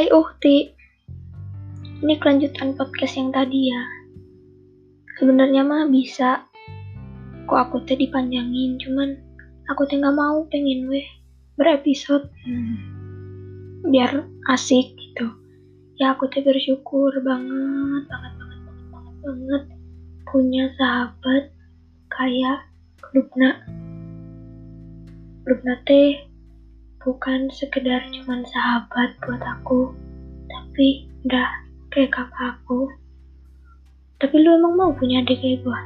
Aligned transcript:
Hai 0.00 0.08
Uhti. 0.16 0.64
Ini 2.00 2.16
kelanjutan 2.24 2.72
podcast 2.72 3.20
yang 3.20 3.36
tadi 3.36 3.68
ya. 3.68 3.84
Sebenarnya 5.20 5.60
mah 5.60 5.92
bisa. 5.92 6.48
Kok 7.44 7.60
aku 7.68 7.84
teh 7.84 8.00
dipanjangin 8.00 8.80
Cuman 8.80 9.12
aku 9.68 9.84
teh 9.84 10.00
gak 10.00 10.16
mau 10.16 10.48
pengen 10.48 10.88
weh 10.88 11.04
Berepisode. 11.60 12.32
Hmm. 12.48 12.80
Biar 13.92 14.24
asik 14.48 14.96
gitu. 14.96 15.36
Ya 16.00 16.16
aku 16.16 16.32
teh 16.32 16.40
bersyukur 16.40 17.12
banget 17.20 18.08
Banget 18.08 18.32
banget 18.40 18.60
banget 18.64 18.84
banget 18.88 19.16
banget 19.20 19.64
Punya 20.24 20.64
sahabat 20.80 21.52
Kayak 22.08 22.64
Lupna 23.12 23.52
Lupna 25.44 25.76
teh 25.84 26.29
bukan 27.00 27.48
sekedar 27.52 28.04
cuman 28.12 28.44
sahabat 28.44 29.16
buat 29.24 29.40
aku 29.40 29.92
tapi 30.48 31.08
udah 31.24 31.48
kayak 31.90 32.12
kakak 32.14 32.60
aku. 32.60 32.88
Tapi 34.20 34.36
lu 34.36 34.52
emang 34.60 34.76
mau 34.76 34.92
punya 34.92 35.24
adik 35.24 35.40
kayak 35.40 35.64
gue 35.64 35.80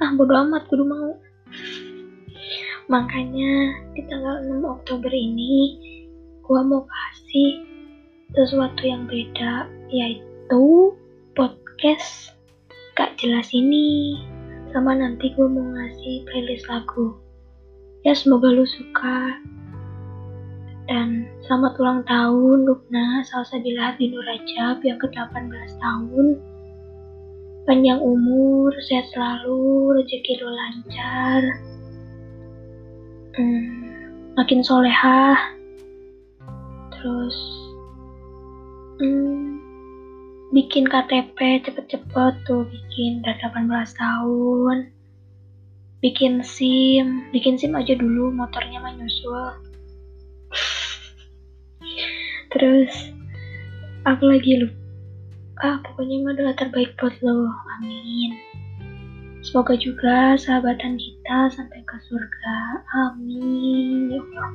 ah 0.00 0.12
bodo 0.12 0.36
amat 0.44 0.68
kudu 0.68 0.84
mau. 0.84 1.16
Makanya 2.86 3.80
di 3.96 4.04
tanggal 4.06 4.44
6 4.44 4.60
Oktober 4.62 5.10
ini 5.10 5.80
gue 6.44 6.60
mau 6.62 6.84
kasih 6.86 7.64
sesuatu 8.36 8.84
yang 8.86 9.08
beda 9.08 9.66
yaitu 9.88 10.92
podcast 11.32 12.36
gak 12.94 13.16
jelas 13.16 13.48
ini. 13.56 14.20
Sama 14.70 14.92
nanti 14.92 15.32
gue 15.32 15.48
mau 15.48 15.64
ngasih 15.64 16.28
playlist 16.28 16.68
lagu 16.68 17.16
Ya 18.06 18.14
semoga 18.14 18.54
lu 18.54 18.62
suka. 18.62 19.42
Dan 20.86 21.26
selamat 21.42 21.74
ulang 21.82 22.06
tahun 22.06 22.62
Lukna 22.62 23.26
Salsabila 23.26 23.98
di 23.98 24.14
Nur 24.14 24.22
Rajab 24.22 24.78
yang 24.86 24.94
ke-18 25.02 25.50
tahun. 25.82 26.38
Panjang 27.66 27.98
umur, 27.98 28.70
sehat 28.86 29.10
selalu, 29.10 29.98
rezeki 29.98 30.38
lu 30.38 30.46
lancar. 30.54 31.42
Hmm, 33.34 33.74
makin 34.38 34.62
solehah. 34.62 35.58
Terus 36.94 37.36
hmm, 39.02 39.58
bikin 40.54 40.86
KTP 40.86 41.58
cepet-cepet 41.66 42.34
tuh 42.46 42.70
bikin 42.70 43.26
udah 43.26 43.34
18 43.50 43.66
tahun 43.98 44.94
bikin 46.04 46.44
SIM, 46.44 47.32
bikin 47.32 47.56
SIM 47.56 47.72
aja 47.72 47.96
dulu 47.96 48.28
motornya 48.32 48.80
mah 48.80 48.92
nyusul. 48.92 49.56
Terus 52.52 52.92
apa 54.04 54.22
lagi 54.24 54.64
lu? 54.64 54.68
Ah, 55.60 55.80
pokoknya 55.80 56.20
mah 56.20 56.34
doa 56.36 56.52
terbaik 56.52 56.92
buat 57.00 57.16
lo. 57.24 57.48
Amin. 57.80 58.36
Semoga 59.40 59.78
juga 59.78 60.36
sahabatan 60.36 61.00
kita 61.00 61.48
sampai 61.54 61.80
ke 61.84 61.96
surga. 62.08 62.58
Amin. 63.08 64.12
Ya. 64.12 64.46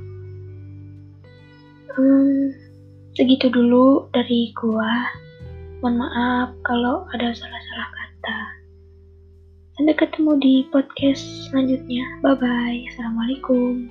Hmm, 1.91 2.53
segitu 3.17 3.49
dulu 3.49 4.09
dari 4.13 4.53
gua. 4.53 5.09
Mohon 5.81 6.05
maaf 6.05 6.49
kalau 6.61 7.09
ada 7.17 7.33
salah-salah. 7.33 8.00
Sampai 9.81 9.97
ketemu 9.97 10.37
di 10.37 10.55
podcast 10.69 11.25
selanjutnya. 11.49 12.05
Bye 12.21 12.37
bye. 12.37 12.85
Assalamualaikum. 12.93 13.89